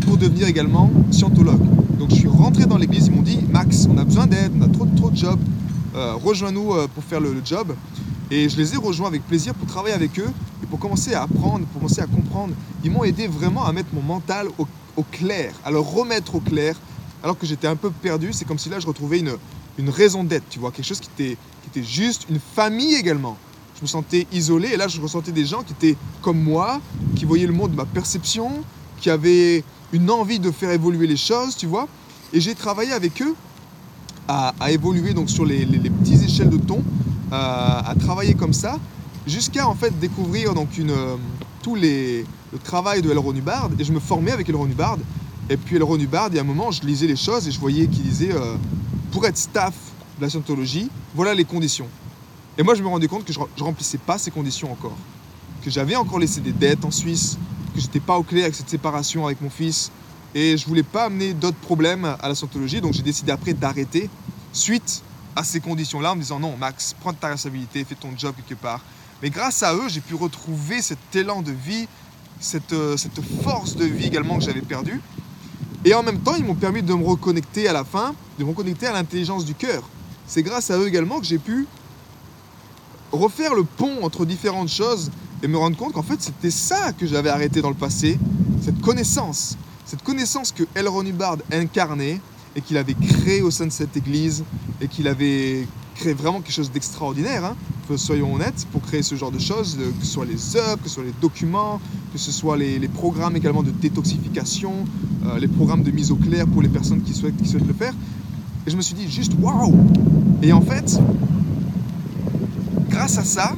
pour 0.00 0.16
devenir 0.16 0.48
également 0.48 0.90
scientologue. 1.10 1.62
Donc 1.98 2.10
je 2.10 2.16
suis 2.16 2.28
rentré 2.28 2.66
dans 2.66 2.76
l'église, 2.76 3.06
ils 3.06 3.12
m'ont 3.12 3.22
dit 3.22 3.40
Max, 3.50 3.86
on 3.90 3.96
a 3.98 4.04
besoin 4.04 4.26
d'aide, 4.26 4.52
on 4.58 4.62
a 4.62 4.68
trop, 4.68 4.86
trop 4.96 5.10
de 5.10 5.16
jobs, 5.16 5.40
euh, 5.94 6.14
rejoins-nous 6.14 6.72
euh, 6.72 6.88
pour 6.92 7.04
faire 7.04 7.20
le, 7.20 7.34
job. 7.44 7.74
Et 8.30 8.48
je 8.48 8.56
les 8.56 8.74
ai 8.74 8.76
rejoints 8.76 9.08
avec 9.08 9.26
plaisir 9.26 9.54
pour 9.54 9.66
travailler 9.66 9.94
avec 9.94 10.18
eux 10.18 10.30
et 10.62 10.66
pour 10.66 10.78
commencer 10.78 11.14
à 11.14 11.22
apprendre, 11.22 11.64
pour 11.66 11.80
commencer 11.80 12.00
à 12.00 12.06
comprendre. 12.06 12.52
Ils 12.84 12.90
m'ont 12.90 13.04
aidé 13.04 13.26
vraiment 13.26 13.64
à 13.64 13.72
mettre 13.72 13.88
mon 13.92 14.02
mental 14.02 14.48
au, 14.58 14.66
au 14.96 15.02
clair, 15.02 15.54
à 15.64 15.70
le 15.70 15.78
remettre 15.78 16.34
au 16.34 16.40
clair, 16.40 16.76
alors 17.22 17.38
que 17.38 17.46
j'étais 17.46 17.66
un 17.66 17.76
peu 17.76 17.90
perdu. 17.90 18.32
C'est 18.32 18.44
comme 18.44 18.58
si 18.58 18.68
là 18.68 18.80
je 18.80 18.86
retrouvais 18.86 19.20
une, 19.20 19.36
une 19.78 19.90
raison 19.90 20.24
d'être, 20.24 20.48
tu 20.48 20.58
vois, 20.58 20.70
quelque 20.70 20.86
chose 20.86 21.00
qui 21.00 21.10
était, 21.16 21.36
qui 21.62 21.78
était 21.78 21.86
juste, 21.86 22.26
une 22.30 22.40
famille 22.40 22.94
également. 22.94 23.36
Je 23.76 23.82
me 23.82 23.86
sentais 23.86 24.26
isolé 24.32 24.70
et 24.70 24.76
là 24.76 24.88
je 24.88 25.00
ressentais 25.00 25.32
des 25.32 25.46
gens 25.46 25.62
qui 25.62 25.72
étaient 25.72 25.96
comme 26.22 26.40
moi, 26.40 26.80
qui 27.16 27.24
voyaient 27.24 27.46
le 27.46 27.52
monde 27.52 27.72
de 27.72 27.76
ma 27.76 27.86
perception, 27.86 28.50
qui 29.00 29.10
avaient 29.10 29.62
une 29.92 30.10
envie 30.10 30.40
de 30.40 30.50
faire 30.50 30.70
évoluer 30.70 31.06
les 31.06 31.16
choses, 31.16 31.56
tu 31.56 31.66
vois. 31.66 31.86
Et 32.32 32.40
j'ai 32.40 32.54
travaillé 32.54 32.92
avec 32.92 33.22
eux 33.22 33.34
à, 34.26 34.52
évoluer 34.70 35.14
donc 35.14 35.30
sur 35.30 35.46
les, 35.46 35.64
les, 35.64 35.88
petites 35.88 36.22
échelles 36.22 36.50
de 36.50 36.58
ton, 36.58 36.82
à, 37.30 37.88
à 37.88 37.94
travailler 37.94 38.34
comme 38.34 38.52
ça, 38.52 38.78
jusqu'à 39.26 39.66
en 39.66 39.74
fait 39.74 39.98
découvrir 39.98 40.52
donc 40.52 40.76
une, 40.76 40.90
euh, 40.90 41.16
tous 41.62 41.74
les, 41.74 42.26
le 42.52 42.58
travail 42.58 43.02
de 43.02 43.10
Elron 43.10 43.34
Hubbard 43.34 43.70
et 43.78 43.84
je 43.84 43.92
me 43.92 44.00
formais 44.00 44.32
avec 44.32 44.48
Elron 44.48 44.66
Hubbard. 44.66 44.98
Et 45.50 45.56
puis 45.56 45.76
Elron 45.76 45.98
Hubbard, 45.98 46.28
il 46.30 46.36
y 46.36 46.38
a 46.38 46.42
un 46.42 46.44
moment, 46.44 46.70
je 46.70 46.82
lisais 46.82 47.06
les 47.06 47.16
choses 47.16 47.48
et 47.48 47.50
je 47.50 47.58
voyais 47.58 47.86
qu'il 47.86 48.02
disait 48.02 48.32
euh, 48.32 48.56
pour 49.12 49.24
être 49.26 49.38
staff 49.38 49.74
de 50.18 50.22
la 50.22 50.28
scientologie, 50.28 50.90
voilà 51.14 51.32
les 51.34 51.44
conditions. 51.44 51.88
Et 52.58 52.62
moi, 52.62 52.74
je 52.74 52.82
me 52.82 52.88
rendais 52.88 53.08
compte 53.08 53.24
que 53.24 53.32
je 53.32 53.38
ne 53.38 53.62
remplissais 53.62 53.98
pas 53.98 54.18
ces 54.18 54.30
conditions 54.30 54.70
encore. 54.70 54.96
Que 55.64 55.70
j'avais 55.70 55.96
encore 55.96 56.18
laissé 56.18 56.40
des 56.40 56.52
dettes 56.52 56.84
en 56.84 56.90
Suisse, 56.90 57.38
que 57.74 57.80
j'étais 57.80 58.00
pas 58.00 58.18
au 58.18 58.22
clair 58.22 58.44
avec 58.44 58.54
cette 58.54 58.68
séparation 58.68 59.26
avec 59.26 59.40
mon 59.40 59.48
fils. 59.48 59.90
Et 60.34 60.56
je 60.58 60.66
voulais 60.66 60.82
pas 60.82 61.04
amener 61.04 61.32
d'autres 61.32 61.56
problèmes 61.56 62.04
à 62.04 62.28
la 62.28 62.34
scientologie. 62.34 62.80
Donc 62.80 62.92
j'ai 62.92 63.02
décidé 63.02 63.32
après 63.32 63.54
d'arrêter 63.54 64.10
suite 64.52 65.02
à 65.34 65.44
ces 65.44 65.60
conditions-là 65.60 66.12
en 66.12 66.16
me 66.16 66.20
disant 66.20 66.40
non, 66.40 66.56
Max, 66.58 66.94
prends 66.98 67.12
ta 67.12 67.28
responsabilité, 67.28 67.84
fais 67.84 67.94
ton 67.94 68.10
job 68.16 68.34
quelque 68.36 68.60
part. 68.60 68.80
Mais 69.22 69.30
grâce 69.30 69.62
à 69.62 69.74
eux, 69.74 69.88
j'ai 69.88 70.00
pu 70.00 70.14
retrouver 70.14 70.82
cet 70.82 70.98
élan 71.14 71.42
de 71.42 71.52
vie, 71.52 71.88
cette, 72.40 72.72
euh, 72.72 72.96
cette 72.96 73.20
force 73.42 73.76
de 73.76 73.84
vie 73.84 74.06
également 74.06 74.36
que 74.36 74.44
j'avais 74.44 74.60
perdue. 74.60 75.00
Et 75.84 75.94
en 75.94 76.02
même 76.02 76.18
temps, 76.18 76.34
ils 76.36 76.44
m'ont 76.44 76.54
permis 76.54 76.82
de 76.82 76.92
me 76.92 77.04
reconnecter 77.04 77.68
à 77.68 77.72
la 77.72 77.84
fin, 77.84 78.14
de 78.38 78.44
me 78.44 78.50
reconnecter 78.50 78.86
à 78.86 78.92
l'intelligence 78.92 79.44
du 79.44 79.54
cœur. 79.54 79.82
C'est 80.26 80.42
grâce 80.42 80.70
à 80.70 80.78
eux 80.78 80.88
également 80.88 81.20
que 81.20 81.26
j'ai 81.26 81.38
pu 81.38 81.66
refaire 83.12 83.54
le 83.54 83.64
pont 83.64 84.02
entre 84.02 84.26
différentes 84.26 84.68
choses 84.68 85.10
et 85.42 85.48
me 85.48 85.56
rendre 85.56 85.76
compte 85.76 85.92
qu'en 85.92 86.02
fait 86.02 86.20
c'était 86.20 86.50
ça 86.50 86.92
que 86.92 87.06
j'avais 87.06 87.30
arrêté 87.30 87.62
dans 87.62 87.70
le 87.70 87.74
passé, 87.74 88.18
cette 88.62 88.80
connaissance, 88.80 89.56
cette 89.86 90.02
connaissance 90.02 90.52
que 90.52 90.64
Elron 90.74 91.06
Hubbard 91.06 91.38
incarnait 91.50 92.20
et 92.54 92.60
qu'il 92.60 92.76
avait 92.76 92.94
créé 92.94 93.40
au 93.40 93.50
sein 93.50 93.66
de 93.66 93.72
cette 93.72 93.96
église 93.96 94.44
et 94.80 94.88
qu'il 94.88 95.08
avait 95.08 95.66
créé 95.98 96.14
vraiment 96.14 96.40
quelque 96.40 96.54
chose 96.54 96.70
d'extraordinaire, 96.70 97.44
hein, 97.44 97.56
soyons 97.96 98.34
honnêtes, 98.34 98.66
pour 98.70 98.82
créer 98.82 99.02
ce 99.02 99.14
genre 99.14 99.32
de 99.32 99.38
choses, 99.38 99.76
que 99.98 100.06
ce 100.06 100.12
soit 100.12 100.24
les 100.24 100.56
œuvres, 100.56 100.80
que 100.82 100.88
ce 100.88 100.94
soit 100.94 101.04
les 101.04 101.14
documents, 101.20 101.80
que 102.12 102.18
ce 102.18 102.30
soit 102.30 102.56
les, 102.56 102.88
programmes 102.88 103.36
également 103.36 103.62
de 103.62 103.70
détoxification, 103.70 104.72
euh, 105.26 105.38
les 105.38 105.48
programmes 105.48 105.82
de 105.82 105.90
mise 105.90 106.10
au 106.10 106.16
clair 106.16 106.46
pour 106.46 106.62
les 106.62 106.68
personnes 106.68 107.02
qui 107.02 107.14
souhaitent, 107.14 107.36
qui 107.36 107.48
souhaitent 107.48 107.66
le 107.66 107.74
faire. 107.74 107.92
Et 108.66 108.70
je 108.70 108.76
me 108.76 108.82
suis 108.82 108.94
dit 108.94 109.10
juste 109.10 109.32
waouh 109.40 109.74
Et 110.42 110.52
en 110.52 110.60
fait, 110.60 111.00
grâce 112.88 113.18
à 113.18 113.24
ça, 113.24 113.56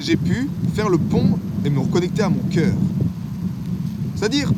j'ai 0.00 0.16
pu 0.16 0.50
faire 0.74 0.88
le 0.88 0.98
pont 0.98 1.38
et 1.64 1.70
me 1.70 1.78
reconnecter 1.78 2.22
à 2.22 2.28
mon 2.28 2.42
cœur. 2.50 2.74
C'est-à-dire, 4.16 4.52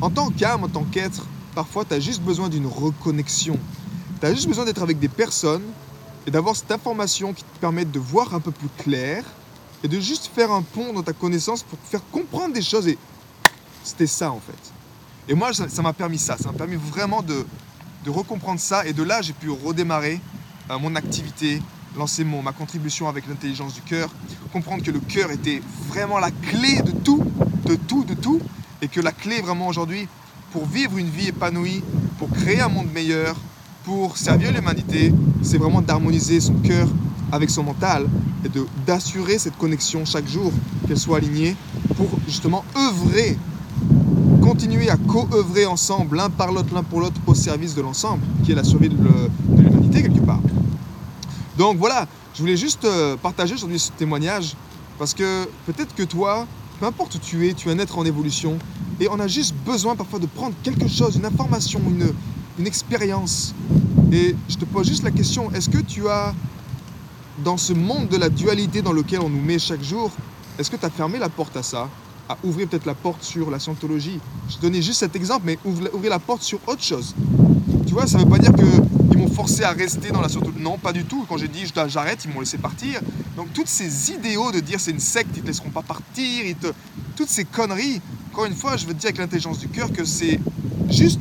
en 0.00 0.10
tant 0.10 0.30
qu'âme, 0.30 0.64
en 0.64 0.68
tant 0.68 0.84
qu'être, 0.84 1.26
parfois 1.54 1.84
tu 1.84 1.94
as 1.94 2.00
juste 2.00 2.22
besoin 2.22 2.48
d'une 2.48 2.66
reconnexion. 2.66 3.58
Tu 4.20 4.26
as 4.26 4.34
juste 4.34 4.48
besoin 4.48 4.64
d'être 4.64 4.82
avec 4.82 4.98
des 4.98 5.08
personnes 5.08 5.62
et 6.28 6.30
d'avoir 6.30 6.54
cette 6.54 6.70
information 6.70 7.32
qui 7.32 7.42
te 7.42 7.58
permet 7.58 7.86
de 7.86 7.98
voir 7.98 8.34
un 8.34 8.40
peu 8.40 8.50
plus 8.50 8.68
clair 8.76 9.24
et 9.82 9.88
de 9.88 9.98
juste 9.98 10.30
faire 10.34 10.52
un 10.52 10.60
pont 10.60 10.92
dans 10.92 11.02
ta 11.02 11.14
connaissance 11.14 11.62
pour 11.62 11.78
te 11.78 11.86
faire 11.86 12.02
comprendre 12.12 12.52
des 12.52 12.60
choses. 12.60 12.86
Et 12.86 12.98
c'était 13.82 14.06
ça 14.06 14.30
en 14.30 14.38
fait. 14.38 14.72
Et 15.26 15.34
moi, 15.34 15.54
ça 15.54 15.80
m'a 15.80 15.94
permis 15.94 16.18
ça. 16.18 16.36
Ça 16.36 16.52
m'a 16.52 16.58
permis 16.58 16.76
vraiment 16.76 17.22
de, 17.22 17.46
de 18.04 18.10
recomprendre 18.10 18.60
ça. 18.60 18.84
Et 18.84 18.92
de 18.92 19.02
là, 19.02 19.22
j'ai 19.22 19.32
pu 19.32 19.48
redémarrer 19.48 20.20
euh, 20.70 20.78
mon 20.78 20.96
activité, 20.96 21.62
lancer 21.96 22.24
mon, 22.24 22.42
ma 22.42 22.52
contribution 22.52 23.08
avec 23.08 23.26
l'intelligence 23.26 23.72
du 23.72 23.80
cœur, 23.80 24.10
comprendre 24.52 24.82
que 24.82 24.90
le 24.90 25.00
cœur 25.00 25.30
était 25.30 25.62
vraiment 25.86 26.18
la 26.18 26.30
clé 26.30 26.82
de 26.82 26.90
tout, 26.90 27.24
de 27.64 27.74
tout, 27.74 28.04
de 28.04 28.12
tout, 28.12 28.42
et 28.82 28.88
que 28.88 29.00
la 29.00 29.12
clé 29.12 29.40
vraiment 29.40 29.66
aujourd'hui 29.66 30.06
pour 30.52 30.66
vivre 30.66 30.98
une 30.98 31.08
vie 31.08 31.28
épanouie, 31.28 31.82
pour 32.18 32.28
créer 32.28 32.60
un 32.60 32.68
monde 32.68 32.92
meilleur, 32.92 33.34
pour 33.88 34.18
servir 34.18 34.52
l'humanité, 34.52 35.14
c'est 35.40 35.56
vraiment 35.56 35.80
d'harmoniser 35.80 36.40
son 36.40 36.52
cœur 36.56 36.86
avec 37.32 37.48
son 37.48 37.62
mental 37.62 38.06
et 38.44 38.50
de 38.50 38.66
d'assurer 38.86 39.38
cette 39.38 39.56
connexion 39.56 40.04
chaque 40.04 40.28
jour, 40.28 40.52
qu'elle 40.86 40.98
soit 40.98 41.16
alignée, 41.16 41.56
pour 41.96 42.06
justement 42.26 42.66
œuvrer, 42.76 43.38
continuer 44.42 44.90
à 44.90 44.98
co-œuvrer 44.98 45.64
ensemble, 45.64 46.18
l'un 46.18 46.28
par 46.28 46.52
l'autre, 46.52 46.74
l'un 46.74 46.82
pour 46.82 47.00
l'autre, 47.00 47.18
au 47.26 47.32
service 47.32 47.74
de 47.74 47.80
l'ensemble, 47.80 48.22
qui 48.44 48.52
est 48.52 48.54
la 48.54 48.62
survie 48.62 48.90
de 48.90 48.96
l'humanité 49.56 50.02
quelque 50.02 50.20
part. 50.20 50.42
Donc 51.56 51.78
voilà, 51.78 52.06
je 52.34 52.40
voulais 52.40 52.58
juste 52.58 52.84
euh, 52.84 53.16
partager 53.16 53.54
aujourd'hui 53.54 53.78
ce 53.78 53.90
témoignage 53.92 54.54
parce 54.98 55.14
que 55.14 55.48
peut-être 55.64 55.94
que 55.94 56.02
toi, 56.02 56.46
peu 56.78 56.84
importe 56.84 57.14
où 57.14 57.18
tu 57.18 57.48
es, 57.48 57.54
tu 57.54 57.70
es 57.70 57.72
un 57.72 57.78
être 57.78 57.96
en 57.96 58.04
évolution 58.04 58.58
et 59.00 59.08
on 59.08 59.18
a 59.18 59.28
juste 59.28 59.54
besoin 59.64 59.96
parfois 59.96 60.18
de 60.18 60.26
prendre 60.26 60.54
quelque 60.62 60.88
chose, 60.88 61.16
une 61.16 61.24
information, 61.24 61.80
une, 61.88 62.12
une 62.58 62.66
expérience. 62.66 63.54
Et 64.12 64.34
je 64.48 64.56
te 64.56 64.64
pose 64.64 64.86
juste 64.86 65.02
la 65.02 65.10
question, 65.10 65.50
est-ce 65.52 65.68
que 65.68 65.78
tu 65.78 66.08
as, 66.08 66.34
dans 67.44 67.56
ce 67.56 67.72
monde 67.72 68.08
de 68.08 68.16
la 68.16 68.28
dualité 68.28 68.82
dans 68.82 68.92
lequel 68.92 69.20
on 69.20 69.28
nous 69.28 69.40
met 69.40 69.58
chaque 69.58 69.82
jour, 69.82 70.10
est-ce 70.58 70.70
que 70.70 70.76
tu 70.76 70.84
as 70.84 70.90
fermé 70.90 71.18
la 71.18 71.28
porte 71.28 71.56
à 71.56 71.62
ça 71.62 71.88
À 72.28 72.36
ouvrir 72.42 72.68
peut-être 72.68 72.86
la 72.86 72.94
porte 72.94 73.22
sur 73.22 73.50
la 73.50 73.58
scientologie? 73.58 74.18
Je 74.48 74.58
donnais 74.58 74.82
juste 74.82 75.00
cet 75.00 75.14
exemple, 75.14 75.42
mais 75.44 75.58
ouvrir 75.64 76.10
la 76.10 76.18
porte 76.18 76.42
sur 76.42 76.58
autre 76.66 76.82
chose. 76.82 77.14
Tu 77.86 77.92
vois, 77.92 78.06
ça 78.06 78.18
ne 78.18 78.24
veut 78.24 78.30
pas 78.30 78.38
dire 78.38 78.52
qu'ils 78.54 79.18
m'ont 79.18 79.30
forcé 79.30 79.62
à 79.62 79.70
rester 79.70 80.10
dans 80.10 80.20
la 80.20 80.28
scientologie. 80.28 80.60
Non, 80.60 80.78
pas 80.78 80.92
du 80.92 81.04
tout. 81.04 81.24
Quand 81.28 81.36
j'ai 81.36 81.48
dit 81.48 81.64
j'arrête, 81.86 82.24
ils 82.24 82.32
m'ont 82.32 82.40
laissé 82.40 82.58
partir. 82.58 83.00
Donc 83.36 83.52
toutes 83.52 83.68
ces 83.68 84.10
idéaux 84.10 84.50
de 84.50 84.60
dire 84.60 84.80
c'est 84.80 84.90
une 84.90 84.98
secte, 84.98 85.30
ils 85.36 85.42
te 85.42 85.46
laisseront 85.46 85.70
pas 85.70 85.82
partir, 85.82 86.56
te... 86.60 86.66
toutes 87.14 87.28
ces 87.28 87.44
conneries, 87.44 88.00
encore 88.32 88.46
une 88.46 88.54
fois, 88.54 88.76
je 88.76 88.86
veux 88.86 88.94
te 88.94 88.98
dire 88.98 89.08
avec 89.08 89.18
l'intelligence 89.18 89.58
du 89.58 89.68
cœur 89.68 89.92
que 89.92 90.04
c'est 90.04 90.40
juste 90.90 91.20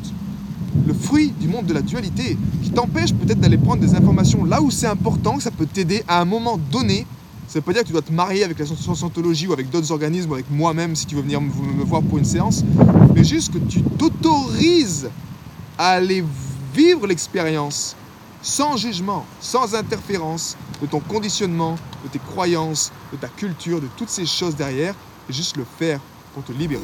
le 0.88 0.94
fruit 0.94 1.34
du 1.40 1.48
monde 1.48 1.66
de 1.66 1.74
la 1.74 1.82
dualité 1.82 2.38
qui 2.64 2.72
t'empêche 2.72 3.14
peut-être 3.14 3.40
d'aller 3.40 3.58
prendre 3.58 3.82
des 3.82 3.94
informations 3.94 4.46
là 4.46 4.62
où 4.62 4.72
c'est 4.72 4.88
important, 4.88 5.38
que 5.38 5.44
ça 5.44 5.52
peut 5.52 5.66
t'aider 5.66 6.04
à 6.08 6.22
un 6.22 6.26
moment 6.26 6.58
donné. 6.58 7.06
Ça 7.48 7.54
Ça 7.54 7.60
veut 7.60 7.66
pas 7.66 7.74
dire 7.74 7.82
que 7.82 7.88
tu 7.88 7.94
dois 7.94 8.02
te 8.02 8.12
marier 8.12 8.44
avec 8.44 8.58
la 8.60 8.66
Scientologie 8.66 9.48
ou 9.48 9.54
avec 9.54 9.70
d'autres 9.70 9.92
organismes 9.92 10.32
ou 10.32 10.34
avec 10.34 10.50
moi-même 10.50 10.96
si 10.96 11.06
tu 11.06 11.16
veux 11.16 11.22
venir 11.22 11.42
me 11.42 11.84
voir 11.84 12.02
pour 12.02 12.18
une 12.18 12.26
séance, 12.26 12.64
mais 13.14 13.24
juste 13.24 13.54
que 13.54 13.58
tu 13.58 13.82
t'autorises 13.82 15.10
à 15.78 15.92
aller 15.92 16.24
vivre 16.74 17.08
l'expérience 17.08 17.96
sans 18.42 18.78
jugement, 18.78 19.26
sans 19.42 19.76
interférence 19.76 20.58
de 20.82 20.88
ton 20.88 21.00
conditionnement, 21.00 21.78
de 22.04 22.10
tes 22.10 22.20
croyances, 22.20 22.92
de 23.12 23.18
ta 23.18 23.28
culture, 23.28 23.82
de 23.82 23.88
toutes 23.98 24.10
ces 24.10 24.26
choses 24.26 24.56
derrière, 24.56 24.94
et 25.30 25.34
juste 25.34 25.58
le 25.58 25.66
faire 25.78 26.00
pour 26.34 26.44
te 26.44 26.52
libérer. 26.52 26.84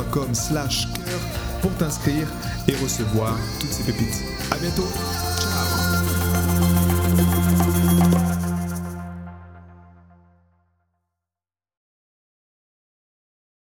slash 0.33 0.87
pour 1.61 1.71
t'inscrire 1.75 2.27
et 2.67 2.75
recevoir 2.75 3.37
toutes 3.59 3.71
ces 3.71 3.83
pépites. 3.83 4.23
A 4.51 4.57
bientôt 4.57 4.87
Ciao 5.39 5.90